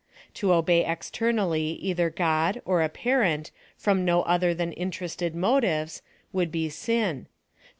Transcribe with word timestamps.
To 0.33 0.51
obey 0.51 0.83
externally 0.83 1.73
either 1.73 2.09
God, 2.09 2.59
or 2.65 2.81
a 2.81 2.89
parent, 2.89 3.51
from 3.77 4.03
no 4.03 4.23
other 4.23 4.51
than 4.55 4.73
interested 4.73 5.35
motives, 5.35 6.01
would 6.33 6.51
be 6.51 6.69
sin. 6.69 7.27